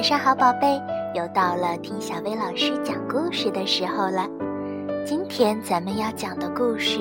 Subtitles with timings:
[0.00, 0.80] 晚上好，宝贝，
[1.14, 4.26] 又到了听小薇老师讲故事的时候了。
[5.04, 6.98] 今天咱们要讲的故事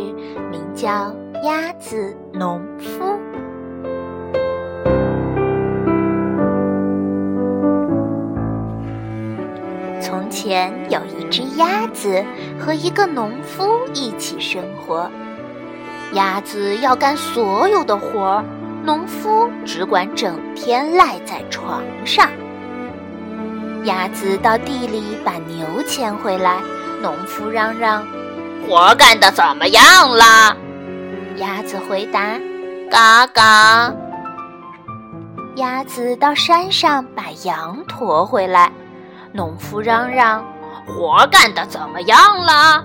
[0.52, 0.90] 名叫
[1.46, 3.06] 《鸭子农夫》。
[10.02, 12.22] 从前有一只鸭子
[12.60, 15.10] 和一个农夫一起生活，
[16.16, 18.44] 鸭子要干所有的活儿。
[18.84, 22.30] 农夫只管整天赖在床上。
[23.86, 26.60] 鸭子到地里把牛牵回来，
[27.02, 28.06] 农夫嚷嚷
[28.68, 30.56] ：“活干的怎么样了？”
[31.38, 32.38] 鸭子回答
[32.92, 33.94] ：“嘎嘎。”
[35.56, 38.72] 鸭子到山上把羊驮回来，
[39.32, 40.44] 农夫嚷嚷
[40.86, 42.84] ：“活干的怎么样了？”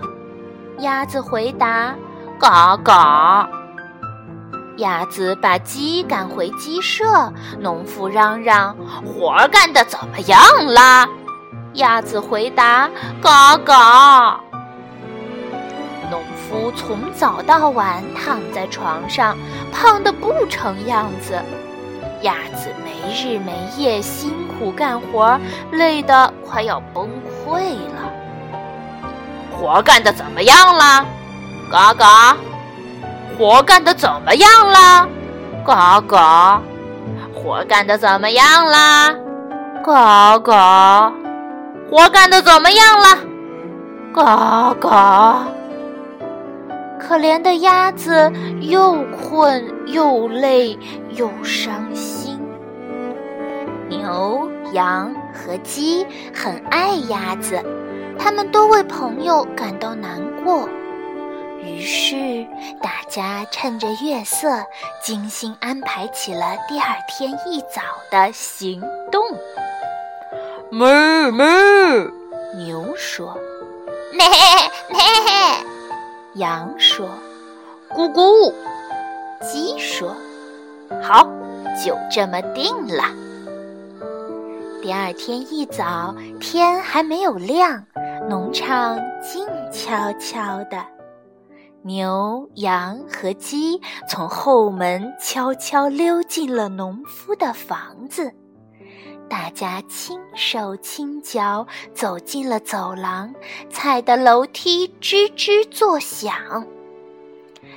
[0.78, 1.94] 鸭子回答
[2.38, 3.48] ：“嘎嘎。”
[4.78, 11.08] 鸭子把鸡赶回鸡舍，农夫嚷嚷：“活干的怎么样了？”
[11.74, 12.88] 鸭子回答
[13.22, 14.40] ：“嘎嘎。”
[16.10, 19.36] 农夫从早到晚躺在床上，
[19.72, 21.40] 胖得不成样子。
[22.22, 25.38] 鸭子没日没夜辛苦干活，
[25.70, 27.08] 累得快要崩
[27.46, 27.60] 溃
[27.94, 28.10] 了。
[29.52, 31.06] 活干的怎么样了？
[31.70, 32.36] 嘎嘎。
[33.36, 35.08] 活干的怎么样了？
[35.66, 36.62] 嘎嘎！
[37.34, 39.14] 活干的怎么样了？
[39.84, 41.12] 嘎嘎！
[41.90, 43.18] 活干的怎么样了？
[44.14, 45.48] 嘎嘎！
[47.00, 50.78] 可怜的鸭子又困又累
[51.10, 52.40] 又伤心。
[53.88, 57.60] 牛、羊和鸡很爱鸭子，
[58.16, 60.68] 他们都为朋友感到难过。
[61.64, 62.46] 于是，
[62.82, 64.64] 大家趁着月色，
[65.02, 67.80] 精心安排起了第二天一早
[68.10, 68.80] 的行
[69.10, 69.22] 动。
[70.70, 72.10] 哞哞，
[72.56, 73.38] 牛说
[74.12, 74.26] ：“咩
[74.90, 75.00] 咩。”
[76.34, 77.08] 羊说
[77.90, 78.52] ：“咕咕。”
[79.40, 80.14] 鸡说
[81.02, 81.26] ：“好，
[81.84, 83.04] 就这么定了。”
[84.82, 87.82] 第二天一早，天还没有亮，
[88.28, 90.93] 农场静悄悄的。
[91.86, 93.78] 牛、羊和鸡
[94.08, 98.32] 从后门悄悄溜进了农夫的房子，
[99.28, 103.34] 大家轻手轻脚走进了走廊，
[103.68, 106.34] 踩的楼梯吱吱作响。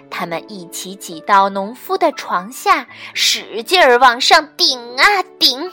[0.09, 5.03] 他们一起挤到农夫的床下，使劲儿往上顶啊
[5.37, 5.69] 顶，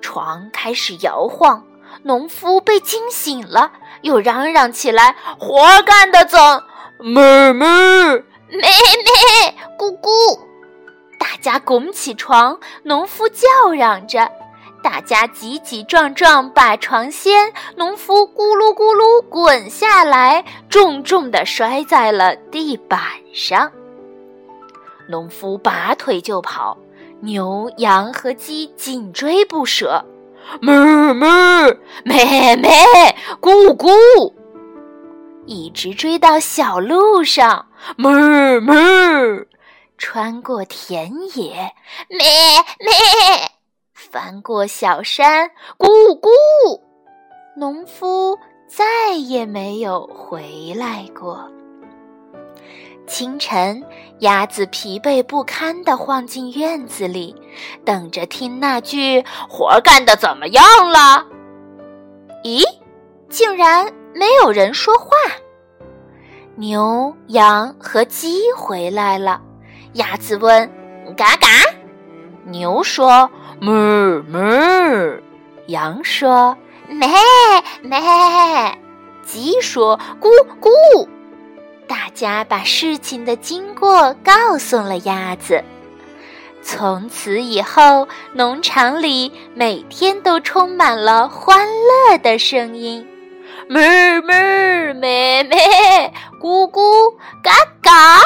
[0.00, 1.62] 床开始摇晃。
[2.04, 6.38] 农夫被惊醒了，又嚷嚷起来：“活干的怎？”
[7.06, 7.20] 妹
[7.52, 7.66] 妹，
[8.48, 10.08] 妹妹，咕咕！
[11.20, 14.26] 大家拱起床，农夫叫嚷着，
[14.82, 22.98] 大家挤挤撞撞把床掀，农夫咕噜咕噜滚下来，重重的摔在了地板
[23.34, 23.70] 上。
[25.06, 26.78] 农夫拔腿就跑，
[27.20, 30.02] 牛、羊和鸡紧追不舍。
[30.62, 30.72] 妹
[31.12, 31.26] 妹，
[32.02, 32.70] 妹妹，
[33.42, 34.32] 咕咕！
[35.46, 37.66] 一直追到小路上，
[37.98, 39.46] 哞哞，
[39.98, 41.72] 穿过田野，
[42.08, 42.26] 咩
[42.78, 42.92] 咩，
[43.92, 45.88] 翻过小山，咕
[46.18, 46.28] 咕。
[47.56, 51.50] 农夫再也没有回来过。
[53.06, 53.84] 清晨，
[54.20, 57.36] 鸭子疲惫不堪地晃进院子里，
[57.84, 61.26] 等着听那句“活干的怎么样了”。
[63.34, 63.92] 竟然。
[64.16, 65.08] 没有人说话。
[66.54, 69.40] 牛、羊和鸡回来了。
[69.94, 70.70] 鸭子问
[71.18, 71.48] ：“嘎嘎。”
[72.46, 73.28] 牛说
[73.60, 75.20] ：“哞哞。”
[75.66, 76.56] 羊说
[76.86, 77.08] ：“咩
[77.82, 77.98] 咩。”
[79.26, 80.28] 鸡说：“咕
[80.60, 81.08] 咕。”
[81.88, 85.60] 大家把事情的经过告诉了鸭子。
[86.62, 93.04] 从此以后，农场里每天都充满了欢乐的声音。
[93.68, 95.56] 妹妹，妹妹，
[96.40, 97.50] 咕咕，嘎
[97.80, 98.20] 嘎。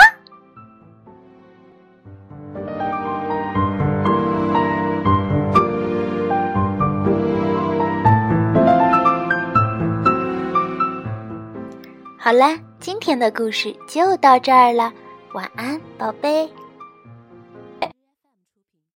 [12.19, 14.93] 好了，今天的故事就到这儿了，
[15.33, 16.51] 晚安，宝贝。